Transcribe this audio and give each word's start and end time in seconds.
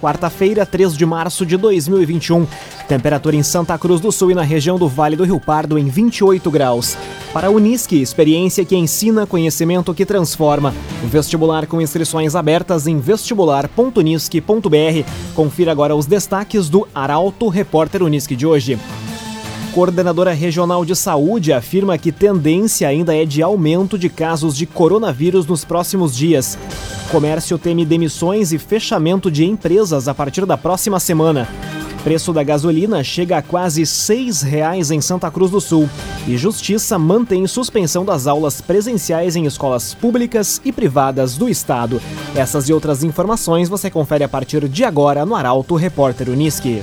Quarta-feira, 0.00 0.64
3 0.64 0.96
de 0.96 1.04
março 1.04 1.44
de 1.44 1.58
2021. 1.58 2.46
Temperatura 2.88 3.36
em 3.36 3.42
Santa 3.42 3.76
Cruz 3.76 4.00
do 4.00 4.10
Sul 4.10 4.30
e 4.30 4.34
na 4.34 4.42
região 4.42 4.78
do 4.78 4.88
Vale 4.88 5.14
do 5.14 5.24
Rio 5.24 5.38
Pardo 5.38 5.78
em 5.78 5.88
28 5.88 6.50
graus. 6.50 6.96
Para 7.34 7.48
a 7.48 7.50
Unisque, 7.50 8.00
experiência 8.00 8.64
que 8.64 8.74
ensina, 8.74 9.26
conhecimento 9.26 9.92
que 9.92 10.06
transforma. 10.06 10.74
Vestibular 11.04 11.66
com 11.66 11.82
inscrições 11.82 12.34
abertas 12.34 12.86
em 12.86 12.98
vestibular.unisque.br. 12.98 15.04
Confira 15.34 15.70
agora 15.70 15.94
os 15.94 16.06
destaques 16.06 16.70
do 16.70 16.88
Arauto 16.94 17.48
Repórter 17.48 18.02
Unisque 18.02 18.34
de 18.34 18.46
hoje. 18.46 18.78
Coordenadora 19.74 20.32
Regional 20.32 20.84
de 20.84 20.96
Saúde 20.96 21.52
afirma 21.52 21.96
que 21.96 22.10
tendência 22.10 22.88
ainda 22.88 23.14
é 23.14 23.24
de 23.24 23.42
aumento 23.42 23.98
de 23.98 24.08
casos 24.08 24.56
de 24.56 24.66
coronavírus 24.66 25.46
nos 25.46 25.64
próximos 25.64 26.16
dias. 26.16 26.58
Comércio 27.10 27.58
teme 27.58 27.84
demissões 27.84 28.52
e 28.52 28.58
fechamento 28.58 29.32
de 29.32 29.44
empresas 29.44 30.06
a 30.06 30.14
partir 30.14 30.46
da 30.46 30.56
próxima 30.56 31.00
semana. 31.00 31.48
Preço 32.04 32.32
da 32.32 32.44
gasolina 32.44 33.02
chega 33.02 33.36
a 33.38 33.42
quase 33.42 33.80
R$ 33.80 33.86
6,00 33.86 34.92
em 34.92 35.00
Santa 35.00 35.28
Cruz 35.28 35.50
do 35.50 35.60
Sul. 35.60 35.90
E 36.28 36.36
Justiça 36.36 36.96
mantém 37.00 37.48
suspensão 37.48 38.04
das 38.04 38.28
aulas 38.28 38.60
presenciais 38.60 39.34
em 39.34 39.44
escolas 39.44 39.92
públicas 39.92 40.60
e 40.64 40.70
privadas 40.70 41.36
do 41.36 41.48
Estado. 41.48 42.00
Essas 42.34 42.68
e 42.68 42.72
outras 42.72 43.02
informações 43.02 43.68
você 43.68 43.90
confere 43.90 44.22
a 44.22 44.28
partir 44.28 44.68
de 44.68 44.84
agora 44.84 45.26
no 45.26 45.34
Arauto 45.34 45.74
Repórter 45.74 46.30
Uniski. 46.30 46.80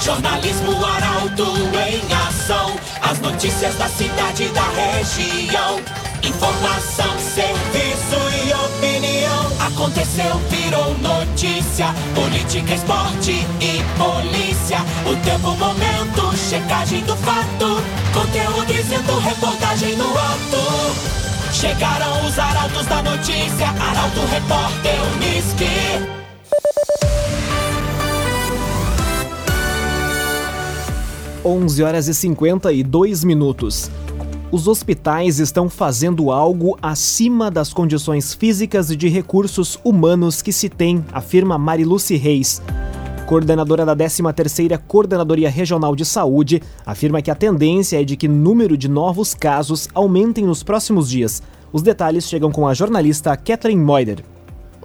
Jornalismo 0.00 0.72
Arauto 0.84 1.44
em 1.86 2.14
ação. 2.28 2.74
As 3.02 3.20
notícias 3.20 3.74
da 3.76 3.88
cidade 3.88 4.44
e 4.44 4.48
da 4.48 4.68
região. 4.70 6.03
Informação, 6.26 7.18
serviço 7.18 8.16
e 8.46 8.52
opinião. 8.54 9.66
Aconteceu, 9.66 10.38
virou 10.48 10.96
notícia. 10.98 11.88
Política, 12.14 12.74
esporte 12.74 13.46
e 13.60 13.82
polícia. 13.98 14.78
O 15.04 15.14
tempo, 15.22 15.50
momento, 15.56 16.36
checagem 16.36 17.02
do 17.04 17.14
fato. 17.16 17.82
Conteúdo 18.14 18.72
dizendo, 18.72 19.18
reportagem 19.18 19.96
no 19.96 20.10
ato. 20.16 21.14
Chegaram 21.52 22.26
os 22.26 22.38
arautos 22.38 22.86
da 22.86 23.02
notícia. 23.02 23.68
Arauto, 23.68 24.20
repórter, 24.30 24.94
Uniski. 25.16 26.24
11 31.44 31.82
horas 31.82 32.08
e 32.08 32.14
52 32.14 33.22
minutos. 33.22 33.90
Os 34.54 34.68
hospitais 34.68 35.40
estão 35.40 35.68
fazendo 35.68 36.30
algo 36.30 36.78
acima 36.80 37.50
das 37.50 37.72
condições 37.72 38.32
físicas 38.34 38.88
e 38.88 38.94
de 38.94 39.08
recursos 39.08 39.80
humanos 39.82 40.40
que 40.42 40.52
se 40.52 40.68
tem, 40.68 41.04
afirma 41.12 41.58
Mariluce 41.58 42.14
Reis. 42.14 42.62
Coordenadora 43.26 43.84
da 43.84 43.96
13ª 43.96 44.78
Coordenadoria 44.86 45.50
Regional 45.50 45.96
de 45.96 46.04
Saúde, 46.04 46.62
afirma 46.86 47.20
que 47.20 47.32
a 47.32 47.34
tendência 47.34 48.00
é 48.00 48.04
de 48.04 48.16
que 48.16 48.28
número 48.28 48.76
de 48.78 48.88
novos 48.88 49.34
casos 49.34 49.88
aumentem 49.92 50.46
nos 50.46 50.62
próximos 50.62 51.10
dias. 51.10 51.42
Os 51.72 51.82
detalhes 51.82 52.28
chegam 52.28 52.52
com 52.52 52.68
a 52.68 52.74
jornalista 52.74 53.36
Kathleen 53.36 53.80
Moider. 53.80 54.33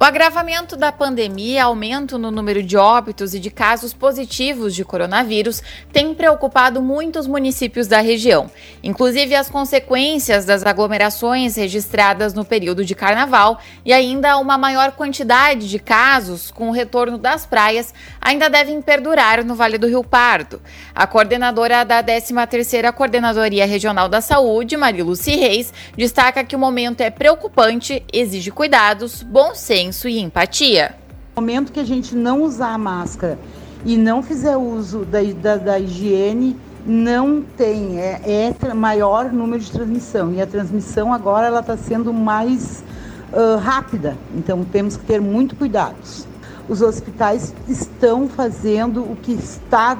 O 0.01 0.03
agravamento 0.05 0.77
da 0.77 0.93
pandemia, 0.93 1.65
aumento 1.65 2.17
no 2.17 2.31
número 2.31 2.63
de 2.63 2.77
óbitos 2.77 3.33
e 3.33 3.39
de 3.39 3.51
casos 3.51 3.93
positivos 3.93 4.73
de 4.73 4.85
coronavírus 4.85 5.61
tem 5.91 6.13
preocupado 6.13 6.81
muitos 6.81 7.27
municípios 7.27 7.85
da 7.85 7.99
região. 7.99 8.49
Inclusive, 8.81 9.35
as 9.35 9.49
consequências 9.49 10.45
das 10.45 10.65
aglomerações 10.65 11.57
registradas 11.57 12.33
no 12.33 12.45
período 12.45 12.85
de 12.85 12.95
carnaval 12.95 13.59
e 13.83 13.91
ainda 13.91 14.37
uma 14.37 14.57
maior 14.57 14.93
quantidade 14.93 15.69
de 15.69 15.79
casos 15.79 16.49
com 16.49 16.69
o 16.69 16.73
retorno 16.73 17.17
das 17.17 17.45
praias 17.45 17.93
ainda 18.21 18.49
devem 18.49 18.81
perdurar 18.81 19.43
no 19.43 19.53
Vale 19.53 19.77
do 19.77 19.87
Rio 19.87 20.01
Pardo. 20.01 20.61
A 20.95 21.05
coordenadora 21.05 21.83
da 21.83 22.01
13ª 22.01 22.93
Coordenadoria 22.93 23.65
Regional 23.65 24.07
da 24.07 24.21
Saúde, 24.21 24.77
Mariluci 24.77 25.35
Reis, 25.35 25.73
destaca 25.97 26.41
que 26.45 26.55
o 26.55 26.59
momento 26.59 27.01
é 27.01 27.09
preocupante, 27.09 28.01
exige 28.13 28.49
cuidados, 28.49 29.21
bom 29.21 29.53
senso 29.53 29.88
senso 29.89 30.07
e 30.07 30.19
empatia. 30.19 30.95
No 31.35 31.41
momento 31.41 31.71
que 31.71 31.79
a 31.79 31.83
gente 31.83 32.15
não 32.15 32.43
usar 32.43 32.73
a 32.73 32.77
máscara 32.77 33.39
e 33.83 33.97
não 33.97 34.21
fizer 34.21 34.55
uso 34.55 35.05
da, 35.05 35.19
da, 35.23 35.57
da 35.57 35.79
higiene, 35.79 36.55
não 36.85 37.41
tem, 37.57 37.99
é, 37.99 38.53
é, 38.61 38.73
maior 38.73 39.31
número 39.31 39.61
de 39.61 39.71
transmissão. 39.71 40.33
E 40.33 40.41
a 40.41 40.47
transmissão 40.47 41.13
agora 41.13 41.47
ela 41.47 41.59
está 41.61 41.75
sendo 41.77 42.13
mais 42.13 42.83
uh, 43.31 43.57
rápida, 43.57 44.17
então 44.35 44.63
temos 44.63 44.95
que 44.95 45.05
ter 45.05 45.21
muito 45.21 45.55
cuidados. 45.55 46.27
Os 46.67 46.81
hospitais 46.81 47.53
estão 47.67 48.27
fazendo 48.27 49.01
o 49.01 49.15
que 49.15 49.31
está 49.31 49.97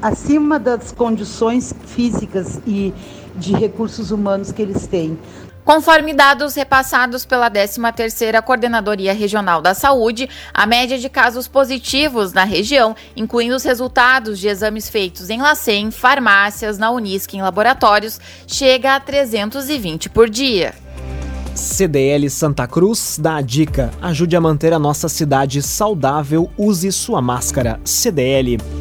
acima 0.00 0.58
das 0.58 0.92
condições 0.92 1.74
físicas 1.84 2.60
e 2.66 2.94
de 3.36 3.52
recursos 3.52 4.10
humanos 4.10 4.50
que 4.50 4.62
eles 4.62 4.86
têm. 4.86 5.18
Conforme 5.64 6.14
dados 6.14 6.54
repassados 6.54 7.24
pela 7.24 7.50
13ª 7.50 8.42
Coordenadoria 8.42 9.12
Regional 9.12 9.60
da 9.60 9.74
Saúde, 9.74 10.28
a 10.52 10.66
média 10.66 10.98
de 10.98 11.08
casos 11.08 11.46
positivos 11.46 12.32
na 12.32 12.44
região, 12.44 12.96
incluindo 13.14 13.54
os 13.54 13.62
resultados 13.62 14.38
de 14.38 14.48
exames 14.48 14.88
feitos 14.88 15.30
em 15.30 15.40
LACEN, 15.40 15.90
farmácias, 15.90 16.78
na 16.78 16.90
Unisc 16.90 17.34
em 17.34 17.42
laboratórios, 17.42 18.18
chega 18.46 18.96
a 18.96 19.00
320 19.00 20.08
por 20.08 20.28
dia. 20.28 20.74
CDL 21.54 22.30
Santa 22.30 22.66
Cruz 22.66 23.18
dá 23.20 23.36
a 23.36 23.42
dica: 23.42 23.90
ajude 24.00 24.34
a 24.34 24.40
manter 24.40 24.72
a 24.72 24.78
nossa 24.78 25.08
cidade 25.08 25.62
saudável, 25.62 26.50
use 26.56 26.90
sua 26.90 27.20
máscara. 27.20 27.78
CDL. 27.84 28.79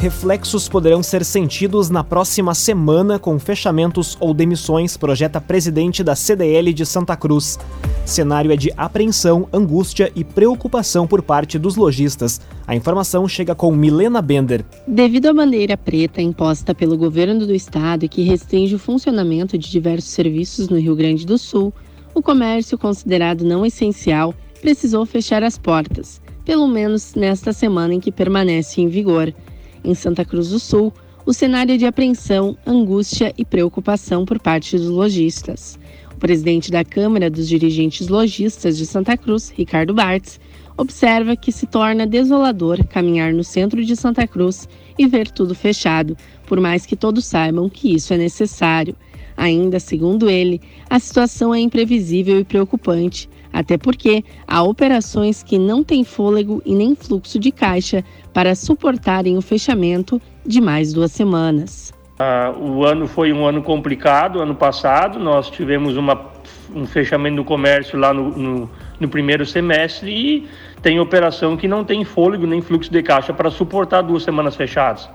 Reflexos 0.00 0.66
poderão 0.66 1.02
ser 1.02 1.22
sentidos 1.26 1.90
na 1.90 2.02
próxima 2.02 2.54
semana 2.54 3.18
com 3.18 3.38
fechamentos 3.38 4.16
ou 4.18 4.32
demissões, 4.32 4.96
projeta 4.96 5.42
presidente 5.42 6.02
da 6.02 6.16
CDL 6.16 6.72
de 6.72 6.86
Santa 6.86 7.14
Cruz. 7.14 7.58
Cenário 8.06 8.50
é 8.50 8.56
de 8.56 8.72
apreensão, 8.78 9.46
angústia 9.52 10.10
e 10.16 10.24
preocupação 10.24 11.06
por 11.06 11.20
parte 11.20 11.58
dos 11.58 11.76
lojistas. 11.76 12.40
A 12.66 12.74
informação 12.74 13.28
chega 13.28 13.54
com 13.54 13.70
Milena 13.70 14.22
Bender. 14.22 14.64
Devido 14.88 15.26
à 15.26 15.34
bandeira 15.34 15.76
preta 15.76 16.22
imposta 16.22 16.74
pelo 16.74 16.96
governo 16.96 17.46
do 17.46 17.54
estado 17.54 18.02
e 18.02 18.08
que 18.08 18.22
restringe 18.22 18.76
o 18.76 18.78
funcionamento 18.78 19.58
de 19.58 19.70
diversos 19.70 20.12
serviços 20.12 20.70
no 20.70 20.78
Rio 20.78 20.96
Grande 20.96 21.26
do 21.26 21.36
Sul, 21.36 21.74
o 22.14 22.22
comércio 22.22 22.78
considerado 22.78 23.44
não 23.44 23.66
essencial 23.66 24.34
precisou 24.62 25.04
fechar 25.04 25.42
as 25.42 25.58
portas, 25.58 26.22
pelo 26.42 26.66
menos 26.66 27.14
nesta 27.14 27.52
semana 27.52 27.92
em 27.92 28.00
que 28.00 28.10
permanece 28.10 28.80
em 28.80 28.88
vigor. 28.88 29.34
Em 29.82 29.94
Santa 29.94 30.24
Cruz 30.24 30.50
do 30.50 30.58
Sul, 30.58 30.92
o 31.24 31.32
cenário 31.32 31.74
é 31.74 31.78
de 31.78 31.86
apreensão, 31.86 32.56
angústia 32.66 33.32
e 33.36 33.44
preocupação 33.44 34.24
por 34.24 34.38
parte 34.38 34.76
dos 34.76 34.88
lojistas. 34.88 35.78
O 36.12 36.16
presidente 36.16 36.70
da 36.70 36.84
Câmara 36.84 37.30
dos 37.30 37.48
Dirigentes 37.48 38.08
Lojistas 38.08 38.76
de 38.76 38.84
Santa 38.84 39.16
Cruz, 39.16 39.50
Ricardo 39.50 39.94
Bartz, 39.94 40.40
observa 40.76 41.36
que 41.36 41.52
se 41.52 41.66
torna 41.66 42.06
desolador 42.06 42.84
caminhar 42.86 43.32
no 43.32 43.44
centro 43.44 43.84
de 43.84 43.94
Santa 43.94 44.26
Cruz 44.26 44.68
e 44.98 45.06
ver 45.06 45.30
tudo 45.30 45.54
fechado, 45.54 46.16
por 46.46 46.60
mais 46.60 46.86
que 46.86 46.96
todos 46.96 47.24
saibam 47.24 47.68
que 47.68 47.94
isso 47.94 48.12
é 48.12 48.16
necessário. 48.16 48.96
Ainda, 49.36 49.78
segundo 49.78 50.28
ele, 50.28 50.60
a 50.88 50.98
situação 50.98 51.54
é 51.54 51.60
imprevisível 51.60 52.38
e 52.38 52.44
preocupante, 52.44 53.28
até 53.52 53.76
porque 53.76 54.24
há 54.46 54.62
operações 54.62 55.42
que 55.42 55.58
não 55.58 55.82
têm 55.82 56.04
fôlego 56.04 56.62
e 56.64 56.74
nem 56.74 56.94
fluxo 56.94 57.38
de 57.38 57.50
caixa 57.50 58.04
para 58.32 58.54
suportarem 58.54 59.36
o 59.36 59.42
fechamento 59.42 60.20
de 60.46 60.60
mais 60.60 60.92
duas 60.92 61.12
semanas. 61.12 61.92
Uh, 62.20 62.58
o 62.62 62.84
ano 62.84 63.08
foi 63.08 63.32
um 63.32 63.46
ano 63.46 63.62
complicado, 63.62 64.40
ano 64.40 64.54
passado 64.54 65.18
nós 65.18 65.48
tivemos 65.48 65.96
uma, 65.96 66.26
um 66.74 66.86
fechamento 66.86 67.36
do 67.36 67.44
comércio 67.44 67.98
lá 67.98 68.12
no, 68.12 68.30
no, 68.30 68.70
no 69.00 69.08
primeiro 69.08 69.46
semestre 69.46 70.10
e 70.10 70.48
tem 70.82 71.00
operação 71.00 71.56
que 71.56 71.66
não 71.66 71.82
tem 71.82 72.04
fôlego 72.04 72.46
nem 72.46 72.60
fluxo 72.60 72.90
de 72.92 73.02
caixa 73.02 73.32
para 73.32 73.50
suportar 73.50 74.02
duas 74.02 74.22
semanas 74.22 74.54
fechadas. 74.54 75.08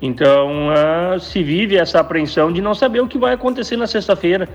Então 0.00 0.68
uh, 0.68 1.18
se 1.18 1.42
vive 1.42 1.76
essa 1.76 1.98
apreensão 1.98 2.52
de 2.52 2.60
não 2.60 2.74
saber 2.74 3.00
o 3.00 3.08
que 3.08 3.18
vai 3.18 3.34
acontecer 3.34 3.76
na 3.76 3.86
sexta-feira 3.88 4.48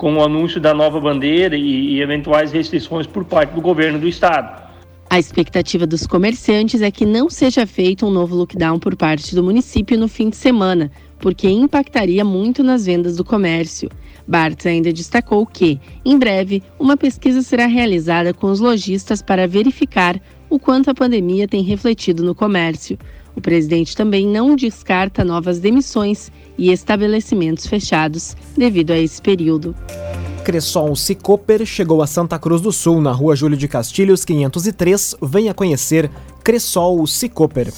com 0.00 0.14
o 0.14 0.24
anúncio 0.24 0.58
da 0.58 0.72
nova 0.72 0.98
bandeira 0.98 1.54
e, 1.54 1.96
e 1.96 2.00
eventuais 2.00 2.50
restrições 2.52 3.06
por 3.06 3.22
parte 3.22 3.50
do 3.50 3.60
governo 3.60 3.98
do 3.98 4.08
estado. 4.08 4.70
A 5.10 5.18
expectativa 5.18 5.86
dos 5.86 6.06
comerciantes 6.06 6.80
é 6.80 6.90
que 6.90 7.04
não 7.04 7.28
seja 7.28 7.66
feito 7.66 8.06
um 8.06 8.10
novo 8.10 8.34
lockdown 8.34 8.78
por 8.78 8.96
parte 8.96 9.34
do 9.34 9.44
município 9.44 9.98
no 9.98 10.08
fim 10.08 10.30
de 10.30 10.36
semana, 10.36 10.90
porque 11.18 11.50
impactaria 11.50 12.24
muito 12.24 12.64
nas 12.64 12.86
vendas 12.86 13.18
do 13.18 13.24
comércio. 13.26 13.90
Bartz 14.26 14.64
ainda 14.64 14.90
destacou 14.90 15.44
que, 15.44 15.78
em 16.02 16.18
breve, 16.18 16.62
uma 16.78 16.96
pesquisa 16.96 17.42
será 17.42 17.66
realizada 17.66 18.32
com 18.32 18.46
os 18.46 18.58
lojistas 18.58 19.20
para 19.20 19.46
verificar 19.46 20.18
o 20.48 20.58
quanto 20.58 20.88
a 20.88 20.94
pandemia 20.94 21.46
tem 21.46 21.62
refletido 21.62 22.24
no 22.24 22.34
comércio. 22.34 22.98
O 23.40 23.42
presidente 23.42 23.96
também 23.96 24.26
não 24.26 24.54
descarta 24.54 25.24
novas 25.24 25.58
demissões 25.58 26.30
e 26.58 26.70
estabelecimentos 26.70 27.66
fechados 27.66 28.36
devido 28.54 28.90
a 28.90 28.98
esse 28.98 29.22
período. 29.22 29.74
Cressol 30.44 30.94
Cicoper 30.94 31.64
chegou 31.64 32.02
a 32.02 32.06
Santa 32.06 32.38
Cruz 32.38 32.60
do 32.60 32.70
Sul, 32.70 33.00
na 33.00 33.12
rua 33.12 33.34
Júlio 33.34 33.56
de 33.56 33.66
Castilhos, 33.66 34.26
503. 34.26 35.16
Venha 35.22 35.54
conhecer 35.54 36.10
Cressol 36.44 37.06
Cicoper. 37.06 37.72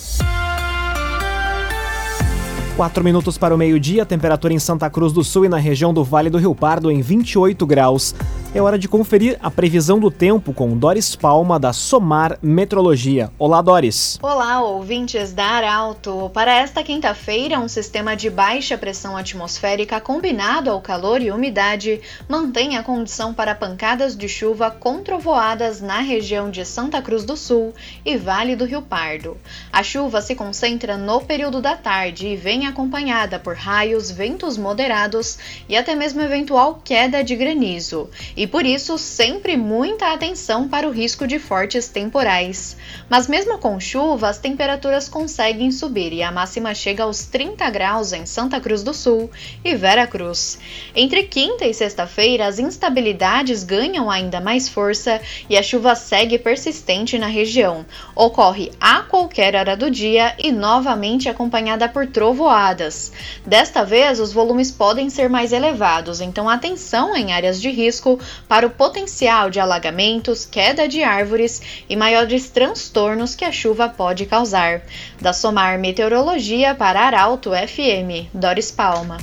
4 2.76 3.05
minutos 3.05 3.38
para 3.38 3.55
o 3.55 3.58
meio-dia, 3.58 4.05
temperatura 4.05 4.53
em 4.53 4.58
Santa 4.58 4.91
Cruz 4.91 5.12
do 5.12 5.23
Sul 5.23 5.44
e 5.44 5.49
na 5.49 5.58
região 5.58 5.94
do 5.94 6.03
Vale 6.03 6.29
do 6.29 6.38
Rio 6.38 6.56
Pardo 6.56 6.91
em 6.91 7.00
28 7.00 7.65
graus. 7.65 8.17
É 8.54 8.60
hora 8.60 8.78
de 8.78 8.87
conferir 8.87 9.38
a 9.40 9.50
previsão 9.50 9.99
do 9.99 10.10
tempo 10.10 10.52
com 10.52 10.76
Doris 10.76 11.16
Palma, 11.16 11.58
da 11.58 11.72
Somar 11.72 12.38
Metrologia. 12.43 13.31
Olá, 13.38 13.62
Doris. 13.62 14.19
Olá, 14.20 14.60
ouvintes 14.60 15.32
da 15.32 15.43
Arauto. 15.43 16.31
Para 16.34 16.58
esta 16.58 16.82
quinta-feira, 16.82 17.58
um 17.58 17.66
sistema 17.66 18.14
de 18.14 18.28
baixa 18.28 18.76
pressão 18.76 19.16
atmosférica 19.16 20.02
combinado 20.02 20.69
ao 20.69 20.82
calor 20.82 21.22
e 21.22 21.31
umidade 21.31 22.02
mantém 22.28 22.76
a 22.76 22.82
condição 22.82 23.32
para 23.32 23.54
pancadas 23.54 24.14
de 24.14 24.28
chuva 24.28 24.70
com 24.70 25.02
trovoadas 25.02 25.81
na 25.81 26.00
região 26.00 26.50
de 26.50 26.62
Santa 26.66 27.00
Cruz 27.00 27.25
do 27.25 27.38
Sul 27.38 27.72
e 28.05 28.19
Vale 28.19 28.55
do 28.55 28.66
Rio 28.66 28.82
Pardo. 28.82 29.34
A 29.72 29.82
chuva 29.82 30.20
se 30.20 30.34
concentra 30.34 30.98
no 30.98 31.22
período 31.22 31.62
da 31.62 31.75
tarde 31.75 32.26
e 32.26 32.37
vem 32.37 32.66
acompanhada 32.66 33.38
por 33.38 33.56
raios, 33.56 34.10
ventos 34.10 34.58
moderados 34.58 35.38
e 35.70 35.75
até 35.75 35.94
mesmo 35.94 36.20
eventual 36.20 36.82
queda 36.84 37.25
de 37.25 37.34
granizo 37.34 38.10
e 38.43 38.47
por 38.49 38.67
isso 38.67 38.99
sempre 38.99 39.56
muita 39.56 40.12
atenção 40.12 40.67
para 40.67 40.89
o 40.89 40.91
risco 40.91 41.29
de 41.29 41.39
fortes 41.39 41.87
temporais. 41.87 42.77
Mas 43.09 43.29
mesmo 43.29 43.56
com 43.56 43.79
chuva, 43.79 44.29
as 44.29 44.39
temperaturas 44.39 45.09
conseguem 45.09 45.71
subir 45.71 46.12
e 46.12 46.25
a 46.25 46.33
máxima 46.33 46.75
chega 46.75 47.05
aos 47.05 47.25
30 47.25 47.71
graus 47.71 48.12
em 48.12 48.27
Santa 48.27 48.61
Cruz 48.61 48.83
do 48.83 48.93
Sul 48.93 49.31
e 49.65 49.77
Vera 49.77 50.09
Cruz. 50.09 50.59
Entre 50.93 51.23
quinta 51.23 51.65
e 51.67 51.73
sexta-feira, 51.73 52.44
as 52.49 52.59
instabilidades 52.59 53.62
ganham 53.62 54.11
ainda 54.11 54.41
mais 54.41 54.69
força 54.69 55.21
e 55.49 55.56
a 55.56 55.62
chuva 55.62 55.94
segue 55.94 56.37
persistente 56.37 57.21
na 57.21 57.29
região. 57.29 57.87
Ocorre 58.12 58.73
a 58.81 59.03
qualquer 59.03 59.55
hora 59.55 59.77
do 59.77 59.89
dia 59.89 60.35
e 60.37 60.50
novamente 60.50 61.29
acompanhada 61.29 61.89
por 61.89 62.09
trovoadas. 62.09 63.12
Desta 63.47 63.85
vez, 63.85 64.19
os 64.19 64.33
volumes 64.33 64.73
podem 64.73 65.09
ser 65.09 65.31
mais 65.31 65.53
elevados, 65.53 66.21
então 66.21 66.49
atenção 66.49 67.15
em 67.15 67.33
áreas 67.33 67.62
de 67.62 67.71
risco 67.71 68.19
para 68.49 68.67
o 68.67 68.70
potencial 68.70 69.50
de 69.50 69.61
alagamentos, 69.61 70.44
queda 70.44 70.88
de 70.88 71.02
árvores 71.02 71.62
e 71.88 71.96
maiores 71.96 72.50
transtornos 72.50 73.34
que 73.34 73.44
a 73.44 73.52
chuva 73.52 73.88
pode 73.88 74.26
causar. 74.26 74.82
Da 75.20 75.32
Somar 75.32 75.79
Meteorologia 75.79 76.75
para 76.75 77.00
Arauto 77.00 77.50
FM, 77.50 78.29
Doris 78.32 78.70
Palma. 78.70 79.19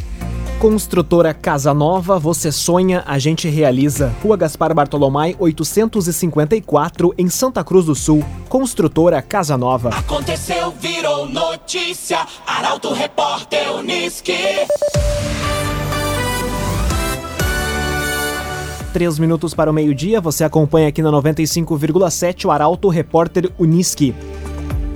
Construtora 0.59 1.33
Casa 1.33 1.73
Nova, 1.73 2.19
você 2.19 2.51
sonha, 2.51 3.01
a 3.05 3.17
gente 3.17 3.47
realiza. 3.47 4.13
Rua 4.21 4.35
Gaspar 4.35 4.73
Bartolomai, 4.75 5.33
854, 5.39 7.13
em 7.17 7.29
Santa 7.29 7.63
Cruz 7.63 7.85
do 7.85 7.95
Sul. 7.95 8.25
Construtora 8.49 9.21
Casa 9.21 9.57
Nova. 9.57 9.87
Aconteceu, 9.89 10.71
virou 10.71 11.29
notícia. 11.29 12.27
Arauto 12.45 12.91
Repórter 12.91 13.71
Uniski. 13.71 14.35
Três 18.91 19.19
minutos 19.19 19.53
para 19.53 19.69
o 19.69 19.73
meio-dia, 19.73 20.19
você 20.19 20.43
acompanha 20.43 20.87
aqui 20.87 21.03
na 21.03 21.11
95,7 21.11 22.45
o 22.45 22.51
Arauto 22.51 22.89
Repórter 22.89 23.51
Uniski. 23.59 24.15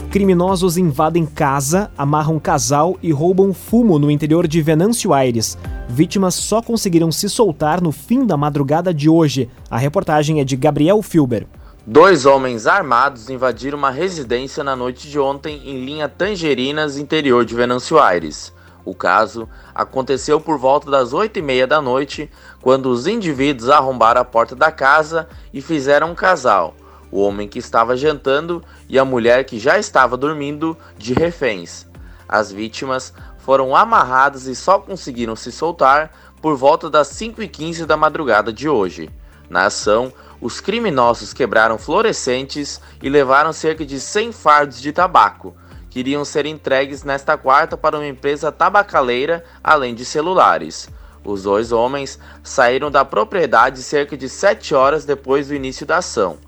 Criminosos 0.09 0.77
invadem 0.77 1.27
casa, 1.27 1.91
amarram 1.95 2.39
casal 2.39 2.97
e 3.03 3.11
roubam 3.11 3.53
fumo 3.53 3.99
no 3.99 4.09
interior 4.09 4.47
de 4.47 4.63
Venâncio 4.63 5.13
Aires. 5.13 5.59
Vítimas 5.87 6.33
só 6.33 6.59
conseguiram 6.59 7.11
se 7.11 7.29
soltar 7.29 7.81
no 7.81 7.91
fim 7.91 8.25
da 8.25 8.35
madrugada 8.35 8.91
de 8.91 9.07
hoje. 9.07 9.47
A 9.69 9.77
reportagem 9.77 10.39
é 10.39 10.43
de 10.43 10.55
Gabriel 10.55 11.03
Filber. 11.03 11.45
Dois 11.85 12.25
homens 12.25 12.65
armados 12.65 13.29
invadiram 13.29 13.77
uma 13.77 13.91
residência 13.91 14.63
na 14.63 14.75
noite 14.75 15.07
de 15.07 15.19
ontem 15.19 15.61
em 15.65 15.85
linha 15.85 16.09
Tangerinas, 16.09 16.97
interior 16.97 17.45
de 17.45 17.53
Venâncio 17.53 17.99
Aires. 17.99 18.51
O 18.85 18.93
caso 18.93 19.47
aconteceu 19.73 20.41
por 20.41 20.57
volta 20.57 20.91
das 20.91 21.13
oito 21.13 21.39
e 21.39 21.41
meia 21.41 21.65
da 21.65 21.81
noite, 21.81 22.29
quando 22.61 22.87
os 22.87 23.07
indivíduos 23.07 23.69
arrombaram 23.69 24.21
a 24.21 24.25
porta 24.25 24.55
da 24.55 24.71
casa 24.71 25.27
e 25.53 25.61
fizeram 25.61 26.11
um 26.11 26.15
casal, 26.15 26.75
o 27.09 27.21
homem 27.21 27.47
que 27.47 27.59
estava 27.59 27.95
jantando 27.95 28.61
e 28.89 28.99
a 28.99 29.05
mulher 29.05 29.45
que 29.45 29.57
já 29.57 29.79
estava 29.79 30.17
dormindo, 30.17 30.77
de 30.97 31.13
reféns. 31.13 31.87
As 32.27 32.51
vítimas 32.51 33.13
foram 33.37 33.75
amarradas 33.75 34.47
e 34.47 34.55
só 34.55 34.79
conseguiram 34.79 35.35
se 35.35 35.51
soltar 35.51 36.11
por 36.41 36.57
volta 36.57 36.89
das 36.89 37.07
5 37.09 37.41
e 37.41 37.47
15 37.47 37.85
da 37.85 37.95
madrugada 37.95 38.51
de 38.51 38.67
hoje. 38.67 39.09
Na 39.49 39.65
ação, 39.65 40.11
os 40.41 40.59
criminosos 40.59 41.31
quebraram 41.31 41.77
fluorescentes 41.77 42.81
e 43.01 43.09
levaram 43.09 43.53
cerca 43.53 43.85
de 43.85 43.99
100 43.99 44.31
fardos 44.31 44.81
de 44.81 44.91
tabaco, 44.91 45.55
que 45.93 45.99
iriam 45.99 46.25
ser 46.25 46.47
entregues 46.47 47.03
nesta 47.03 47.37
quarta 47.37 47.77
para 47.77 47.99
uma 47.99 48.07
empresa 48.07 48.51
tabacaleira, 48.51 49.45
além 49.63 49.93
de 49.93 50.03
celulares. 50.03 50.89
Os 51.23 51.43
dois 51.43 51.71
homens 51.71 52.17
saíram 52.41 52.89
da 52.89 53.05
propriedade 53.05 53.83
cerca 53.83 54.17
de 54.17 54.27
7 54.27 54.73
horas 54.73 55.05
depois 55.05 55.49
do 55.49 55.53
início 55.53 55.85
da 55.85 55.97
ação. 55.97 56.39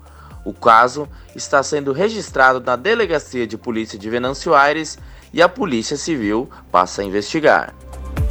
O 0.44 0.52
caso 0.52 1.08
está 1.32 1.62
sendo 1.62 1.92
registrado 1.92 2.58
na 2.58 2.74
Delegacia 2.74 3.46
de 3.46 3.56
Polícia 3.56 3.96
de 3.96 4.10
Venâncio 4.10 4.52
Aires 4.52 4.98
e 5.32 5.40
a 5.40 5.48
Polícia 5.48 5.96
Civil 5.96 6.50
passa 6.72 7.02
a 7.02 7.04
investigar. 7.04 7.72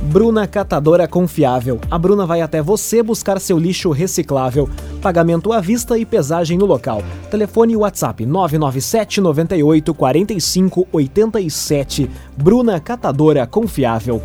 Bruna 0.02 0.46
Catadora 0.46 1.08
Confiável. 1.08 1.80
A 1.90 1.98
Bruna 1.98 2.26
vai 2.26 2.42
até 2.42 2.62
você 2.62 3.02
buscar 3.02 3.40
seu 3.40 3.58
lixo 3.58 3.92
reciclável. 3.92 4.70
Pagamento 5.02 5.52
à 5.52 5.60
vista 5.60 5.98
e 5.98 6.06
pesagem 6.06 6.58
no 6.58 6.66
local. 6.66 7.02
Telefone 7.32 7.76
WhatsApp 7.76 8.26
997 8.26 9.22
98 9.22 9.94
45 9.94 10.88
87. 10.92 12.10
Bruna 12.38 12.80
Catadora 12.80 13.48
Confiável. 13.48 14.22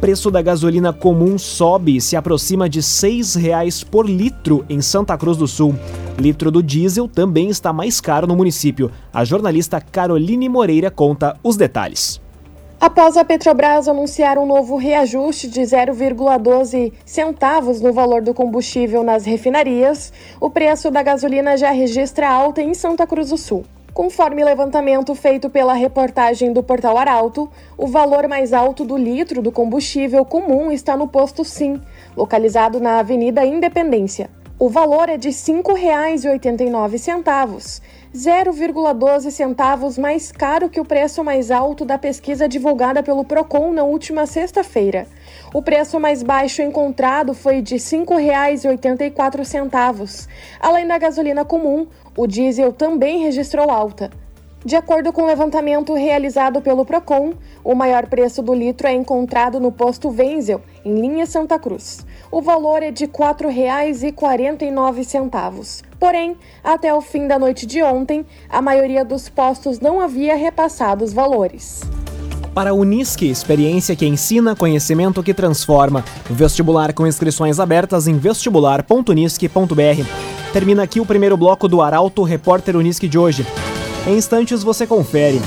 Preço 0.00 0.30
da 0.30 0.42
gasolina 0.42 0.92
comum 0.92 1.38
sobe 1.38 1.96
e 1.96 2.00
se 2.00 2.14
aproxima 2.14 2.68
de 2.68 2.80
R$ 2.80 2.84
6,00 2.84 3.86
por 3.88 4.08
litro 4.08 4.64
em 4.68 4.82
Santa 4.82 5.16
Cruz 5.16 5.36
do 5.36 5.48
Sul. 5.48 5.74
Litro 6.18 6.50
do 6.50 6.62
diesel 6.62 7.08
também 7.08 7.48
está 7.48 7.72
mais 7.72 8.00
caro 8.00 8.26
no 8.26 8.36
município. 8.36 8.90
A 9.12 9.24
jornalista 9.24 9.80
Caroline 9.80 10.48
Moreira 10.48 10.90
conta 10.90 11.36
os 11.42 11.56
detalhes. 11.56 12.23
Após 12.80 13.16
a 13.16 13.24
Petrobras 13.24 13.88
anunciar 13.88 14.36
um 14.36 14.44
novo 14.44 14.76
reajuste 14.76 15.48
de 15.48 15.62
0,12 15.62 16.92
centavos 17.04 17.80
no 17.80 17.92
valor 17.92 18.20
do 18.20 18.34
combustível 18.34 19.02
nas 19.02 19.24
refinarias, 19.24 20.12
o 20.40 20.50
preço 20.50 20.90
da 20.90 21.02
gasolina 21.02 21.56
já 21.56 21.70
registra 21.70 22.28
alta 22.28 22.60
em 22.60 22.74
Santa 22.74 23.06
Cruz 23.06 23.30
do 23.30 23.38
Sul. 23.38 23.64
Conforme 23.94 24.44
levantamento 24.44 25.14
feito 25.14 25.48
pela 25.48 25.72
reportagem 25.72 26.52
do 26.52 26.64
Portal 26.64 26.98
Arauto, 26.98 27.48
o 27.78 27.86
valor 27.86 28.26
mais 28.26 28.52
alto 28.52 28.84
do 28.84 28.96
litro 28.96 29.40
do 29.40 29.52
combustível 29.52 30.24
comum 30.24 30.72
está 30.72 30.96
no 30.96 31.06
posto 31.06 31.44
Sim, 31.44 31.80
localizado 32.16 32.80
na 32.80 32.98
Avenida 32.98 33.46
Independência. 33.46 34.28
O 34.58 34.68
valor 34.68 35.08
é 35.08 35.16
de 35.16 35.28
R$ 35.28 35.34
5,89, 35.34 37.80
0,12 38.14 39.30
centavos 39.32 39.98
mais 39.98 40.30
caro 40.30 40.68
que 40.68 40.78
o 40.78 40.84
preço 40.84 41.24
mais 41.24 41.50
alto 41.50 41.84
da 41.84 41.98
pesquisa 41.98 42.48
divulgada 42.48 43.02
pelo 43.02 43.24
Procon 43.24 43.72
na 43.72 43.82
última 43.82 44.24
sexta-feira. 44.24 45.08
O 45.52 45.60
preço 45.60 45.98
mais 45.98 46.22
baixo 46.22 46.62
encontrado 46.62 47.34
foi 47.34 47.60
de 47.60 47.74
R$ 47.74 47.80
5,84. 47.80 50.28
Além 50.60 50.86
da 50.86 50.96
gasolina 50.96 51.44
comum, 51.44 51.88
o 52.16 52.28
diesel 52.28 52.72
também 52.72 53.18
registrou 53.18 53.68
alta. 53.68 54.12
De 54.64 54.76
acordo 54.76 55.12
com 55.12 55.22
o 55.22 55.26
levantamento 55.26 55.92
realizado 55.92 56.62
pelo 56.62 56.86
Procon, 56.86 57.32
o 57.64 57.74
maior 57.74 58.06
preço 58.06 58.40
do 58.40 58.54
litro 58.54 58.86
é 58.86 58.92
encontrado 58.92 59.58
no 59.58 59.72
posto 59.72 60.08
Wenzel, 60.08 60.62
em 60.84 61.00
linha 61.00 61.26
Santa 61.26 61.58
Cruz. 61.58 62.06
O 62.30 62.40
valor 62.40 62.80
é 62.80 62.92
de 62.92 63.06
R$ 63.06 63.10
4,49. 63.10 65.82
Porém, 66.04 66.36
até 66.62 66.92
o 66.92 67.00
fim 67.00 67.26
da 67.26 67.38
noite 67.38 67.64
de 67.64 67.82
ontem, 67.82 68.26
a 68.50 68.60
maioria 68.60 69.02
dos 69.02 69.30
postos 69.30 69.80
não 69.80 70.02
havia 70.02 70.36
repassado 70.36 71.02
os 71.02 71.14
valores. 71.14 71.80
Para 72.52 72.72
a 72.72 72.74
Unisque, 72.74 73.24
experiência 73.24 73.96
que 73.96 74.04
ensina, 74.04 74.54
conhecimento 74.54 75.22
que 75.22 75.32
transforma. 75.32 76.04
Vestibular 76.28 76.92
com 76.92 77.06
inscrições 77.06 77.58
abertas 77.58 78.06
em 78.06 78.18
vestibular.unisque.br. 78.18 80.52
Termina 80.52 80.82
aqui 80.82 81.00
o 81.00 81.06
primeiro 81.06 81.38
bloco 81.38 81.66
do 81.66 81.80
Arauto 81.80 82.22
Repórter 82.22 82.76
Unisque 82.76 83.08
de 83.08 83.18
hoje. 83.18 83.46
Em 84.06 84.18
instantes 84.18 84.62
você 84.62 84.86
confere. 84.86 85.40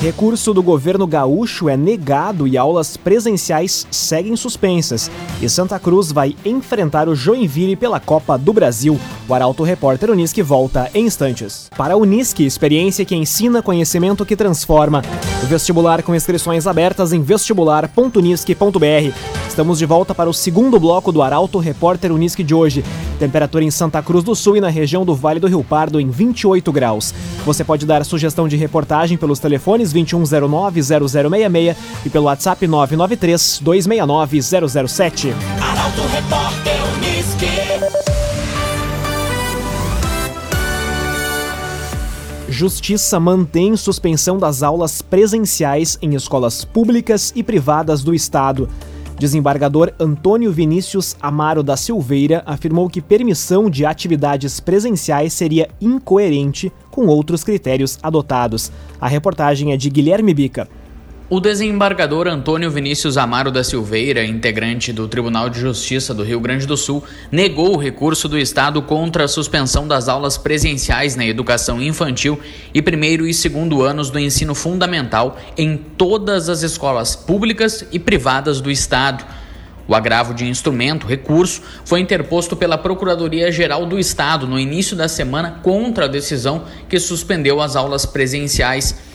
Recurso 0.00 0.54
do 0.54 0.62
governo 0.62 1.08
gaúcho 1.08 1.68
é 1.68 1.76
negado 1.76 2.46
e 2.46 2.56
aulas 2.56 2.96
presenciais 2.96 3.84
seguem 3.90 4.36
suspensas. 4.36 5.10
E 5.42 5.48
Santa 5.48 5.76
Cruz 5.76 6.12
vai 6.12 6.36
enfrentar 6.44 7.08
o 7.08 7.16
Joinville 7.16 7.74
pela 7.74 7.98
Copa 7.98 8.38
do 8.38 8.52
Brasil. 8.52 8.96
O 9.28 9.34
Arauto 9.34 9.64
Repórter 9.64 10.12
Unisque 10.12 10.40
volta 10.40 10.88
em 10.94 11.06
instantes. 11.06 11.68
Para 11.76 11.94
a 11.94 11.96
Unisque, 11.96 12.46
experiência 12.46 13.04
que 13.04 13.16
ensina, 13.16 13.60
conhecimento 13.60 14.24
que 14.24 14.36
transforma. 14.36 15.02
Vestibular 15.48 16.04
com 16.04 16.14
inscrições 16.14 16.68
abertas 16.68 17.12
em 17.12 17.20
vestibular.unisque.br. 17.20 19.12
Estamos 19.48 19.80
de 19.80 19.86
volta 19.86 20.14
para 20.14 20.30
o 20.30 20.34
segundo 20.34 20.78
bloco 20.78 21.10
do 21.10 21.22
Arauto 21.22 21.58
Repórter 21.58 22.12
Unisque 22.12 22.44
de 22.44 22.54
hoje. 22.54 22.84
Temperatura 23.18 23.64
em 23.64 23.70
Santa 23.72 24.00
Cruz 24.00 24.22
do 24.22 24.36
Sul 24.36 24.56
e 24.56 24.60
na 24.60 24.68
região 24.68 25.04
do 25.04 25.16
Vale 25.16 25.40
do 25.40 25.48
Rio 25.48 25.64
Pardo 25.64 26.00
em 26.00 26.08
28 26.08 26.70
graus. 26.70 27.12
Você 27.48 27.64
pode 27.64 27.84
dar 27.86 28.04
sugestão 28.04 28.46
de 28.46 28.58
reportagem 28.58 29.16
pelos 29.16 29.38
telefones 29.38 29.94
2109-0066 29.94 31.74
e 32.04 32.10
pelo 32.10 32.26
WhatsApp 32.26 32.66
993-269-007. 32.66 35.32
Arauto 35.58 36.02
Repórter 36.12 36.76
Unisque. 36.94 37.46
Justiça 42.50 43.18
mantém 43.18 43.74
suspensão 43.78 44.36
das 44.36 44.62
aulas 44.62 45.00
presenciais 45.00 45.96
em 46.02 46.14
escolas 46.14 46.66
públicas 46.66 47.32
e 47.34 47.42
privadas 47.42 48.04
do 48.04 48.14
Estado. 48.14 48.68
Desembargador 49.18 49.92
Antônio 49.98 50.52
Vinícius 50.52 51.16
Amaro 51.20 51.62
da 51.62 51.76
Silveira 51.76 52.42
afirmou 52.46 52.88
que 52.88 53.02
permissão 53.02 53.68
de 53.68 53.84
atividades 53.84 54.60
presenciais 54.60 55.32
seria 55.32 55.68
incoerente 55.80 56.72
com 56.88 57.06
outros 57.06 57.42
critérios 57.42 57.98
adotados. 58.00 58.70
A 59.00 59.08
reportagem 59.08 59.72
é 59.72 59.76
de 59.76 59.90
Guilherme 59.90 60.32
Bica. 60.32 60.68
O 61.30 61.40
desembargador 61.40 62.26
Antônio 62.26 62.70
Vinícius 62.70 63.18
Amaro 63.18 63.50
da 63.50 63.62
Silveira, 63.62 64.24
integrante 64.24 64.94
do 64.94 65.06
Tribunal 65.06 65.50
de 65.50 65.60
Justiça 65.60 66.14
do 66.14 66.22
Rio 66.22 66.40
Grande 66.40 66.66
do 66.66 66.74
Sul, 66.74 67.04
negou 67.30 67.74
o 67.74 67.78
recurso 67.78 68.30
do 68.30 68.38
Estado 68.38 68.80
contra 68.80 69.24
a 69.24 69.28
suspensão 69.28 69.86
das 69.86 70.08
aulas 70.08 70.38
presenciais 70.38 71.16
na 71.16 71.26
educação 71.26 71.82
infantil 71.82 72.40
e 72.72 72.80
primeiro 72.80 73.26
e 73.26 73.34
segundo 73.34 73.82
anos 73.82 74.08
do 74.08 74.18
ensino 74.18 74.54
fundamental 74.54 75.38
em 75.54 75.76
todas 75.76 76.48
as 76.48 76.62
escolas 76.62 77.14
públicas 77.14 77.84
e 77.92 77.98
privadas 77.98 78.62
do 78.62 78.70
Estado. 78.70 79.22
O 79.86 79.94
agravo 79.94 80.32
de 80.32 80.46
instrumento, 80.46 81.06
recurso, 81.06 81.60
foi 81.84 82.00
interposto 82.00 82.56
pela 82.56 82.78
Procuradoria-Geral 82.78 83.84
do 83.84 83.98
Estado 83.98 84.46
no 84.46 84.58
início 84.58 84.96
da 84.96 85.08
semana 85.08 85.60
contra 85.62 86.06
a 86.06 86.08
decisão 86.08 86.64
que 86.88 86.98
suspendeu 86.98 87.60
as 87.60 87.76
aulas 87.76 88.06
presenciais. 88.06 89.07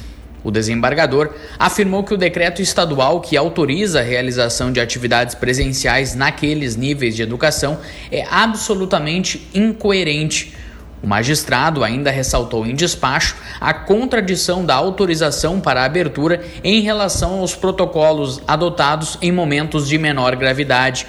O 0.43 0.51
desembargador 0.51 1.29
afirmou 1.57 2.03
que 2.03 2.13
o 2.13 2.17
decreto 2.17 2.61
estadual 2.61 3.21
que 3.21 3.37
autoriza 3.37 3.99
a 3.99 4.03
realização 4.03 4.71
de 4.71 4.81
atividades 4.81 5.35
presenciais 5.35 6.15
naqueles 6.15 6.75
níveis 6.75 7.15
de 7.15 7.21
educação 7.21 7.79
é 8.11 8.25
absolutamente 8.29 9.47
incoerente. 9.53 10.53
O 11.01 11.07
magistrado 11.07 11.83
ainda 11.83 12.11
ressaltou 12.11 12.65
em 12.65 12.75
despacho 12.75 13.35
a 13.59 13.73
contradição 13.73 14.65
da 14.65 14.73
autorização 14.75 15.59
para 15.59 15.81
a 15.81 15.85
abertura 15.85 16.41
em 16.63 16.81
relação 16.81 17.39
aos 17.39 17.53
protocolos 17.55 18.41
adotados 18.47 19.17
em 19.21 19.29
momentos 19.29 19.87
de 19.87 19.97
menor 19.97 20.35
gravidade. 20.37 21.05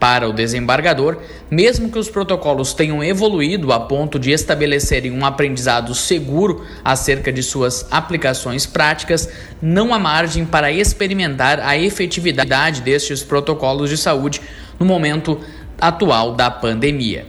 Para 0.00 0.26
o 0.26 0.32
desembargador, 0.32 1.18
mesmo 1.50 1.90
que 1.90 1.98
os 1.98 2.08
protocolos 2.08 2.72
tenham 2.72 3.04
evoluído 3.04 3.70
a 3.70 3.78
ponto 3.78 4.18
de 4.18 4.30
estabelecerem 4.30 5.12
um 5.12 5.26
aprendizado 5.26 5.94
seguro 5.94 6.64
acerca 6.82 7.30
de 7.30 7.42
suas 7.42 7.86
aplicações 7.90 8.64
práticas, 8.64 9.28
não 9.60 9.92
há 9.92 9.98
margem 9.98 10.46
para 10.46 10.72
experimentar 10.72 11.60
a 11.60 11.76
efetividade 11.76 12.80
destes 12.80 13.22
protocolos 13.22 13.90
de 13.90 13.98
saúde 13.98 14.40
no 14.78 14.86
momento 14.86 15.38
atual 15.78 16.34
da 16.34 16.50
pandemia. 16.50 17.26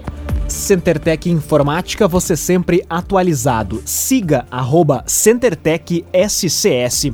CenterTech 0.47 1.29
Informática, 1.29 2.07
você 2.07 2.37
sempre 2.37 2.85
atualizado. 2.89 3.81
Siga 3.85 4.45
arroba 4.49 5.03
CenterTech 5.05 6.05
SCS. 6.13 7.11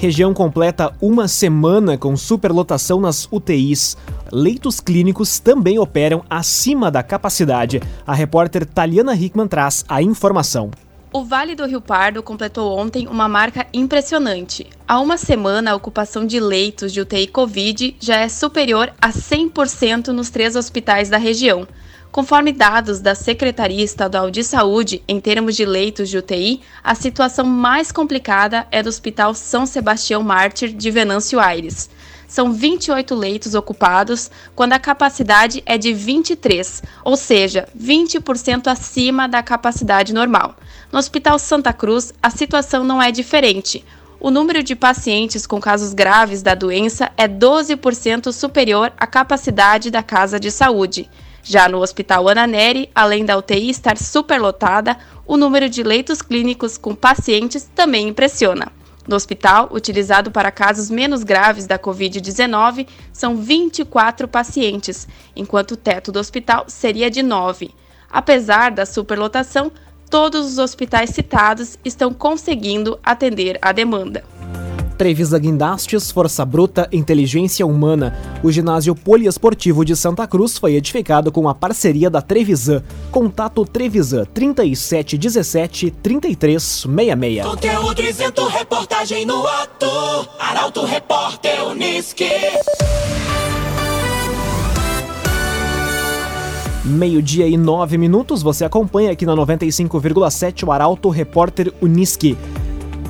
Região 0.00 0.32
completa 0.32 0.94
uma 0.98 1.28
semana 1.28 1.98
com 1.98 2.16
superlotação 2.16 2.98
nas 2.98 3.28
UTIs. 3.30 3.98
Leitos 4.32 4.80
clínicos 4.80 5.38
também 5.38 5.78
operam 5.78 6.24
acima 6.30 6.90
da 6.90 7.02
capacidade. 7.02 7.82
A 8.06 8.14
repórter 8.14 8.64
Taliana 8.64 9.14
Hickman 9.14 9.46
traz 9.46 9.84
a 9.86 10.00
informação. 10.00 10.70
O 11.12 11.22
Vale 11.22 11.54
do 11.54 11.66
Rio 11.66 11.82
Pardo 11.82 12.22
completou 12.22 12.78
ontem 12.78 13.06
uma 13.08 13.28
marca 13.28 13.66
impressionante. 13.74 14.66
Há 14.88 14.98
uma 15.00 15.18
semana, 15.18 15.72
a 15.72 15.76
ocupação 15.76 16.24
de 16.24 16.40
leitos 16.40 16.94
de 16.94 17.02
UTI 17.02 17.26
Covid 17.26 17.94
já 18.00 18.20
é 18.20 18.28
superior 18.30 18.90
a 19.02 19.10
100% 19.10 20.06
nos 20.12 20.30
três 20.30 20.56
hospitais 20.56 21.10
da 21.10 21.18
região. 21.18 21.68
Conforme 22.12 22.52
dados 22.52 22.98
da 22.98 23.14
Secretaria 23.14 23.84
Estadual 23.84 24.32
de 24.32 24.42
Saúde, 24.42 25.00
em 25.06 25.20
termos 25.20 25.54
de 25.54 25.64
leitos 25.64 26.08
de 26.08 26.18
UTI, 26.18 26.60
a 26.82 26.92
situação 26.92 27.46
mais 27.46 27.92
complicada 27.92 28.66
é 28.72 28.82
do 28.82 28.88
Hospital 28.88 29.32
São 29.32 29.64
Sebastião 29.64 30.20
Mártir 30.20 30.72
de 30.72 30.90
Venâncio 30.90 31.38
Aires. 31.38 31.88
São 32.26 32.52
28 32.52 33.14
leitos 33.14 33.54
ocupados, 33.54 34.28
quando 34.56 34.72
a 34.72 34.78
capacidade 34.80 35.62
é 35.64 35.78
de 35.78 35.92
23, 35.92 36.82
ou 37.04 37.16
seja, 37.16 37.68
20% 37.78 38.66
acima 38.66 39.28
da 39.28 39.40
capacidade 39.40 40.12
normal. 40.12 40.56
No 40.90 40.98
Hospital 40.98 41.38
Santa 41.38 41.72
Cruz, 41.72 42.12
a 42.20 42.28
situação 42.28 42.82
não 42.82 43.00
é 43.00 43.12
diferente. 43.12 43.84
O 44.18 44.32
número 44.32 44.64
de 44.64 44.74
pacientes 44.74 45.46
com 45.46 45.60
casos 45.60 45.94
graves 45.94 46.42
da 46.42 46.56
doença 46.56 47.12
é 47.16 47.28
12% 47.28 48.32
superior 48.32 48.92
à 48.98 49.06
capacidade 49.06 49.92
da 49.92 50.02
casa 50.02 50.40
de 50.40 50.50
saúde. 50.50 51.08
Já 51.42 51.68
no 51.68 51.80
Hospital 51.80 52.28
Ana 52.28 52.46
Neri, 52.46 52.90
além 52.94 53.24
da 53.24 53.36
UTI 53.36 53.70
estar 53.70 53.96
superlotada, 53.96 54.96
o 55.26 55.36
número 55.36 55.68
de 55.68 55.82
leitos 55.82 56.22
clínicos 56.22 56.76
com 56.76 56.94
pacientes 56.94 57.68
também 57.74 58.08
impressiona. 58.08 58.72
No 59.08 59.16
hospital, 59.16 59.68
utilizado 59.72 60.30
para 60.30 60.50
casos 60.50 60.90
menos 60.90 61.24
graves 61.24 61.66
da 61.66 61.78
Covid-19, 61.78 62.86
são 63.12 63.36
24 63.36 64.28
pacientes, 64.28 65.08
enquanto 65.34 65.72
o 65.72 65.76
teto 65.76 66.12
do 66.12 66.18
hospital 66.18 66.66
seria 66.68 67.10
de 67.10 67.22
9. 67.22 67.70
Apesar 68.10 68.70
da 68.70 68.84
superlotação, 68.84 69.72
todos 70.08 70.46
os 70.46 70.58
hospitais 70.58 71.10
citados 71.10 71.78
estão 71.84 72.12
conseguindo 72.12 72.98
atender 73.02 73.58
a 73.62 73.72
demanda. 73.72 74.24
Trevisa 75.00 75.38
Guindastes, 75.38 76.10
Força 76.10 76.44
Bruta, 76.44 76.86
Inteligência 76.92 77.66
Humana. 77.66 78.14
O 78.42 78.52
ginásio 78.52 78.94
poliesportivo 78.94 79.82
de 79.82 79.96
Santa 79.96 80.26
Cruz 80.26 80.58
foi 80.58 80.74
edificado 80.74 81.32
com 81.32 81.48
a 81.48 81.54
parceria 81.54 82.10
da 82.10 82.20
Trevisan. 82.20 82.82
Contato 83.10 83.64
Trevisan 83.64 84.26
3717 84.26 85.90
3366. 85.90 87.46
Conteúdo 87.46 88.02
isento, 88.02 88.46
reportagem 88.46 89.24
no 89.24 89.46
ato. 89.46 89.86
Arauto 90.38 90.84
Repórter 90.84 91.66
Unisque. 91.66 92.28
Meio-dia 96.84 97.46
e 97.46 97.56
nove 97.56 97.96
minutos, 97.96 98.42
você 98.42 98.66
acompanha 98.66 99.12
aqui 99.12 99.24
na 99.24 99.34
95,7 99.34 100.66
o 100.66 100.70
Arauto 100.70 101.08
Repórter 101.08 101.72
Unisque 101.80 102.36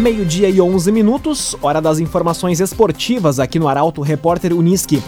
Meio-dia 0.00 0.48
e 0.48 0.60
11 0.60 0.92
minutos, 0.92 1.56
hora 1.60 1.80
das 1.80 1.98
informações 1.98 2.60
esportivas 2.60 3.40
aqui 3.40 3.58
no 3.58 3.68
Arauto 3.68 4.02
Repórter 4.02 4.54
Uniski. 4.54 5.02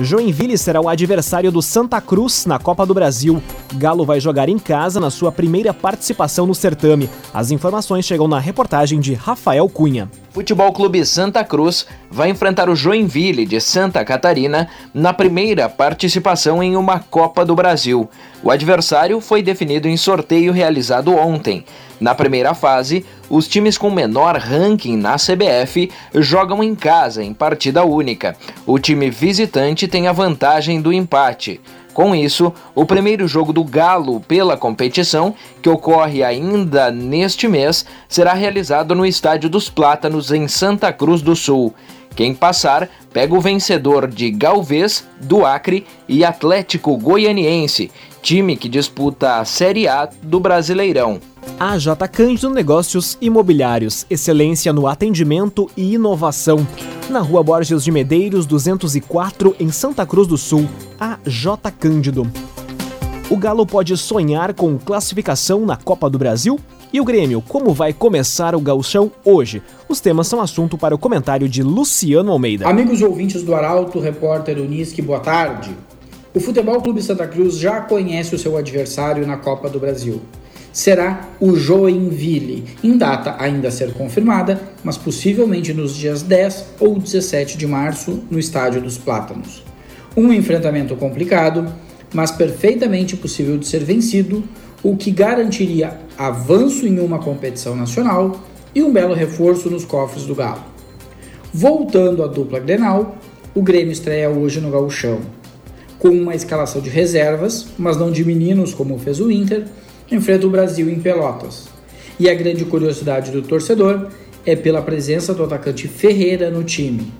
Joinville 0.00 0.58
será 0.58 0.80
o 0.80 0.88
adversário 0.88 1.52
do 1.52 1.62
Santa 1.62 2.00
Cruz 2.00 2.46
na 2.46 2.58
Copa 2.58 2.84
do 2.84 2.94
Brasil. 2.94 3.40
Galo 3.74 4.04
vai 4.04 4.20
jogar 4.20 4.48
em 4.48 4.58
casa 4.58 5.00
na 5.00 5.10
sua 5.10 5.32
primeira 5.32 5.72
participação 5.72 6.46
no 6.46 6.54
certame. 6.54 7.08
As 7.32 7.50
informações 7.50 8.04
chegam 8.04 8.28
na 8.28 8.38
reportagem 8.38 9.00
de 9.00 9.14
Rafael 9.14 9.68
Cunha. 9.68 10.08
Futebol 10.30 10.72
Clube 10.72 11.04
Santa 11.06 11.44
Cruz 11.44 11.86
vai 12.10 12.28
enfrentar 12.28 12.68
o 12.68 12.74
Joinville 12.74 13.46
de 13.46 13.60
Santa 13.60 14.04
Catarina 14.04 14.68
na 14.92 15.12
primeira 15.12 15.68
participação 15.68 16.62
em 16.62 16.76
uma 16.76 16.98
Copa 16.98 17.44
do 17.44 17.54
Brasil. 17.54 18.08
O 18.42 18.50
adversário 18.50 19.20
foi 19.20 19.42
definido 19.42 19.88
em 19.88 19.96
sorteio 19.96 20.52
realizado 20.52 21.14
ontem. 21.14 21.64
Na 22.00 22.14
primeira 22.14 22.52
fase, 22.52 23.04
os 23.30 23.46
times 23.46 23.78
com 23.78 23.90
menor 23.90 24.36
ranking 24.36 24.96
na 24.96 25.14
CBF 25.14 25.90
jogam 26.16 26.62
em 26.62 26.74
casa 26.74 27.22
em 27.22 27.32
partida 27.32 27.84
única. 27.84 28.36
O 28.66 28.78
time 28.78 29.08
visitante 29.10 29.86
tem 29.86 30.08
a 30.08 30.12
vantagem 30.12 30.80
do 30.80 30.92
empate. 30.92 31.60
Com 31.94 32.12
isso, 32.12 32.52
o 32.74 32.84
primeiro 32.84 33.28
jogo 33.28 33.52
do 33.52 33.62
Galo 33.62 34.18
pela 34.18 34.56
competição, 34.56 35.32
que 35.62 35.68
ocorre 35.68 36.24
ainda 36.24 36.90
neste 36.90 37.46
mês, 37.46 37.86
será 38.08 38.34
realizado 38.34 38.96
no 38.96 39.06
Estádio 39.06 39.48
dos 39.48 39.70
Plátanos, 39.70 40.32
em 40.32 40.48
Santa 40.48 40.92
Cruz 40.92 41.22
do 41.22 41.36
Sul. 41.36 41.72
Quem 42.16 42.34
passar 42.34 42.88
pega 43.12 43.32
o 43.32 43.40
vencedor 43.40 44.08
de 44.08 44.28
Galvez, 44.32 45.06
do 45.20 45.46
Acre 45.46 45.86
e 46.08 46.24
Atlético 46.24 46.96
Goianiense, 46.96 47.92
time 48.20 48.56
que 48.56 48.68
disputa 48.68 49.36
a 49.36 49.44
Série 49.44 49.86
A 49.86 50.08
do 50.20 50.40
Brasileirão. 50.40 51.20
AJ 51.58 51.86
Cândido 52.10 52.50
Negócios 52.50 53.16
Imobiliários, 53.20 54.04
excelência 54.10 54.72
no 54.72 54.88
atendimento 54.88 55.70
e 55.76 55.94
inovação. 55.94 56.66
Na 57.08 57.20
rua 57.20 57.44
Borges 57.44 57.84
de 57.84 57.92
Medeiros, 57.92 58.44
204, 58.44 59.54
em 59.60 59.70
Santa 59.70 60.04
Cruz 60.04 60.26
do 60.26 60.36
Sul, 60.36 60.68
AJ 60.98 61.72
Cândido. 61.78 62.28
O 63.30 63.36
Galo 63.36 63.64
pode 63.64 63.96
sonhar 63.96 64.52
com 64.52 64.76
classificação 64.76 65.64
na 65.64 65.76
Copa 65.76 66.10
do 66.10 66.18
Brasil? 66.18 66.58
E 66.92 67.00
o 67.00 67.04
Grêmio, 67.04 67.40
como 67.40 67.72
vai 67.72 67.92
começar 67.92 68.56
o 68.56 68.60
gauchão 68.60 69.12
hoje? 69.24 69.62
Os 69.88 70.00
temas 70.00 70.26
são 70.26 70.40
assunto 70.40 70.76
para 70.76 70.94
o 70.94 70.98
comentário 70.98 71.48
de 71.48 71.62
Luciano 71.62 72.32
Almeida. 72.32 72.68
Amigos 72.68 73.00
ouvintes 73.00 73.44
do 73.44 73.54
Arauto, 73.54 74.00
repórter 74.00 74.58
Unisque, 74.58 75.00
boa 75.00 75.20
tarde. 75.20 75.70
O 76.34 76.40
Futebol 76.40 76.80
Clube 76.82 77.00
Santa 77.00 77.28
Cruz 77.28 77.56
já 77.56 77.80
conhece 77.80 78.34
o 78.34 78.38
seu 78.38 78.56
adversário 78.56 79.24
na 79.24 79.36
Copa 79.36 79.70
do 79.70 79.78
Brasil 79.78 80.20
será 80.74 81.28
o 81.38 81.54
Joinville, 81.54 82.64
em 82.82 82.98
data 82.98 83.36
ainda 83.38 83.68
a 83.68 83.70
ser 83.70 83.92
confirmada, 83.92 84.60
mas 84.82 84.98
possivelmente 84.98 85.72
nos 85.72 85.94
dias 85.94 86.20
10 86.20 86.66
ou 86.80 86.98
17 86.98 87.56
de 87.56 87.64
março 87.64 88.24
no 88.28 88.40
Estádio 88.40 88.82
dos 88.82 88.98
Plátanos. 88.98 89.62
Um 90.16 90.32
enfrentamento 90.32 90.96
complicado, 90.96 91.72
mas 92.12 92.32
perfeitamente 92.32 93.16
possível 93.16 93.56
de 93.56 93.68
ser 93.68 93.84
vencido, 93.84 94.42
o 94.82 94.96
que 94.96 95.12
garantiria 95.12 95.96
avanço 96.18 96.86
em 96.88 96.98
uma 96.98 97.20
competição 97.20 97.76
nacional 97.76 98.42
e 98.74 98.82
um 98.82 98.92
belo 98.92 99.14
reforço 99.14 99.70
nos 99.70 99.84
cofres 99.84 100.26
do 100.26 100.34
Galo. 100.34 100.64
Voltando 101.52 102.24
à 102.24 102.26
dupla 102.26 102.58
Grenal, 102.58 103.16
o 103.54 103.62
Grêmio 103.62 103.92
estreia 103.92 104.28
hoje 104.28 104.60
no 104.60 104.72
Gauchão, 104.72 105.20
com 106.00 106.08
uma 106.08 106.34
escalação 106.34 106.82
de 106.82 106.90
reservas, 106.90 107.68
mas 107.78 107.96
não 107.96 108.10
de 108.10 108.24
meninos 108.24 108.74
como 108.74 108.98
fez 108.98 109.20
o 109.20 109.30
Inter, 109.30 109.64
enfrenta 110.10 110.46
o 110.46 110.50
Brasil 110.50 110.88
em 110.90 111.00
Pelotas. 111.00 111.68
E 112.18 112.28
a 112.28 112.34
grande 112.34 112.64
curiosidade 112.64 113.30
do 113.30 113.42
torcedor 113.42 114.08
é 114.46 114.54
pela 114.54 114.82
presença 114.82 115.34
do 115.34 115.44
atacante 115.44 115.88
Ferreira 115.88 116.50
no 116.50 116.62
time. 116.62 117.12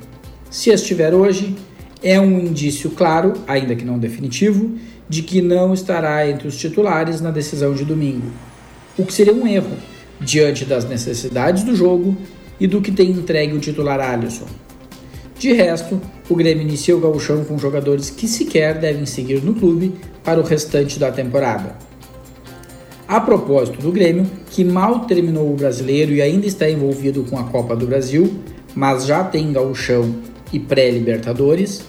Se 0.51 0.71
estiver 0.71 1.15
hoje, 1.15 1.57
é 2.03 2.21
um 2.21 2.39
indício 2.39 2.91
claro, 2.91 3.33
ainda 3.47 3.75
que 3.75 3.85
não 3.85 3.99
definitivo, 3.99 4.73
de 5.09 5.23
que 5.23 5.41
não 5.41 5.75
estará 5.75 6.29
entre 6.29 6.47
os 6.47 6.57
titulares 6.57 7.21
na 7.21 7.31
decisão 7.31 7.75
de 7.75 7.85
domingo. 7.85 8.31
O 8.97 9.05
que 9.05 9.13
seria 9.13 9.35
um 9.35 9.47
erro, 9.47 9.77
diante 10.21 10.65
das 10.65 10.85
necessidades 10.85 11.63
do 11.65 11.75
jogo 11.75 12.17
e 12.61 12.67
do 12.67 12.81
que 12.81 12.93
tem 12.93 13.11
entregue 13.11 13.55
o 13.55 13.59
titular 13.59 14.01
Alisson. 14.01 14.47
De 15.39 15.53
resto, 15.53 16.01
o 16.29 16.35
Grêmio 16.35 16.63
inicia 16.63 16.97
o 16.97 17.01
gauchão 17.01 17.45
com 17.45 17.59
jogadores 17.59 18.09
que 18.09 18.29
sequer 18.29 18.79
devem 18.79 19.05
seguir 19.05 19.43
no 19.43 19.55
clube 19.55 19.93
para 20.23 20.41
o 20.41 20.45
restante 20.45 20.99
da 20.99 21.11
temporada. 21.11 21.77
A 23.15 23.21
propósito 23.21 23.81
do 23.81 23.93
Grêmio, 23.93 24.29
que 24.51 24.65
mal 24.65 25.07
terminou 25.07 25.49
o 25.49 25.55
brasileiro 25.55 26.13
e 26.13 26.21
ainda 26.21 26.49
está 26.49 26.69
envolvido 26.69 27.23
com 27.23 27.39
a 27.39 27.45
Copa 27.45 27.77
do 27.77 27.87
Brasil, 27.87 28.41
mas 28.75 29.07
já 29.07 29.23
tem 29.23 29.53
gauchão 29.53 30.17
e 30.53 30.59
pré-libertadores, 30.59 31.85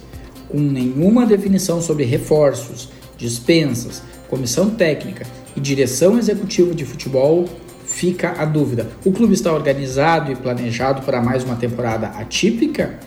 com 0.48 0.60
nenhuma 0.60 1.26
definição 1.26 1.82
sobre 1.82 2.04
reforços, 2.04 2.90
dispensas, 3.18 4.04
comissão 4.30 4.70
técnica 4.70 5.26
e 5.56 5.60
direção 5.60 6.20
executiva 6.20 6.76
de 6.76 6.86
futebol, 6.86 7.46
fica 7.88 8.36
a 8.38 8.46
dúvida: 8.46 8.88
o 9.04 9.12
clube 9.12 9.34
está 9.34 9.52
organizado 9.52 10.32
e 10.32 10.36
planejado 10.36 11.02
para 11.02 11.24
mais 11.24 11.44
uma 11.44 11.56
temporada 11.56 12.06
atípica 12.06 13.00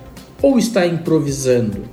ou 0.43 0.59
está 0.59 0.85
improvisando? 0.85 1.85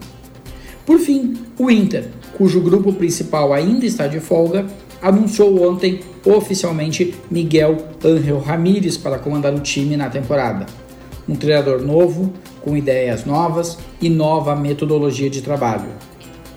Por 0.88 0.98
fim, 0.98 1.36
o 1.60 1.70
Inter, 1.70 2.08
cujo 2.36 2.62
grupo 2.62 2.92
principal 2.94 3.54
ainda 3.54 3.86
está 3.86 4.08
de 4.08 4.20
folga, 4.20 4.66
anunciou 5.06 5.70
ontem 5.70 6.00
oficialmente 6.26 7.13
Miguel 7.30 7.78
Ángel 8.04 8.39
Ramírez 8.39 8.98
para 8.98 9.20
comandar 9.20 9.54
o 9.54 9.60
time 9.60 9.96
na 9.96 10.10
temporada. 10.10 10.65
Um 11.30 11.36
treinador 11.36 11.80
novo, 11.84 12.34
com 12.62 12.76
ideias 12.76 13.24
novas 13.24 13.78
e 14.02 14.10
nova 14.10 14.56
metodologia 14.56 15.30
de 15.30 15.44
trabalho. 15.44 15.89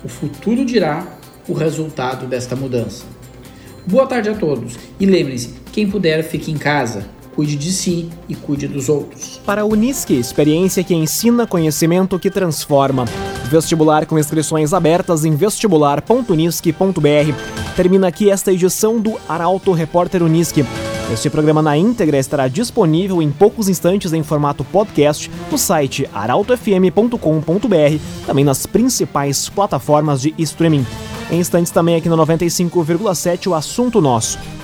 O 0.03 0.09
futuro 0.09 0.65
dirá 0.65 1.05
o 1.47 1.53
resultado 1.53 2.25
desta 2.25 2.55
mudança. 2.55 3.05
Boa 3.85 4.07
tarde 4.07 4.29
a 4.29 4.33
todos 4.33 4.79
e 4.99 5.05
lembrem-se: 5.05 5.53
quem 5.71 5.87
puder, 5.87 6.23
fique 6.23 6.51
em 6.51 6.57
casa, 6.57 7.05
cuide 7.39 7.55
de 7.55 7.71
si 7.71 8.09
e 8.27 8.35
cuide 8.35 8.67
dos 8.67 8.89
outros. 8.89 9.39
Para 9.45 9.61
a 9.61 9.65
Unisque, 9.65 10.13
experiência 10.13 10.83
que 10.83 10.93
ensina 10.93 11.47
conhecimento 11.47 12.19
que 12.19 12.29
transforma. 12.29 13.05
Vestibular 13.49 14.05
com 14.05 14.19
inscrições 14.19 14.73
abertas 14.73 15.23
em 15.23 15.33
vestibular.unisque.br. 15.37 17.33
Termina 17.77 18.09
aqui 18.09 18.29
esta 18.29 18.51
edição 18.51 18.99
do 18.99 19.17
Arauto 19.25 19.71
Repórter 19.71 20.21
Unisque. 20.21 20.65
Este 21.13 21.29
programa 21.29 21.61
na 21.61 21.77
íntegra 21.77 22.17
estará 22.17 22.49
disponível 22.49 23.21
em 23.21 23.31
poucos 23.31 23.69
instantes 23.69 24.11
em 24.11 24.21
formato 24.21 24.65
podcast 24.65 25.31
no 25.49 25.57
site 25.57 26.09
arautofm.com.br, 26.13 27.17
também 28.27 28.43
nas 28.43 28.65
principais 28.65 29.47
plataformas 29.47 30.19
de 30.19 30.35
streaming. 30.37 30.85
Em 31.31 31.39
instantes 31.39 31.71
também 31.71 31.95
aqui 31.95 32.09
no 32.09 32.17
95,7 32.17 33.47
o 33.47 33.55
assunto 33.55 34.01
nosso. 34.01 34.37